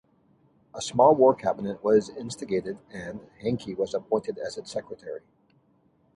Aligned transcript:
A 0.73 0.81
small 0.81 1.13
War 1.13 1.35
Cabinet 1.35 1.83
was 1.83 2.09
instigated 2.09 2.79
and 2.91 3.19
Hankey 3.39 3.75
was 3.75 3.93
appointed 3.93 4.39
as 4.39 4.57
its 4.57 4.71
Secretary. 4.71 5.21